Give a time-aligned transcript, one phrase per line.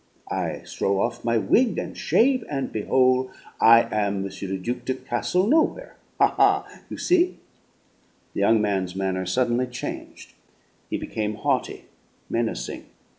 [0.31, 4.23] I throw off my wig, and shave, and behol', I am M.
[4.41, 5.95] le Duc de Castle Nowhere.
[6.19, 6.81] Ha, ha!
[6.89, 7.37] You see?"
[8.33, 10.33] The young man's manner suddenly changed.
[10.89, 11.85] He became haughty,
[12.31, 12.85] menacing.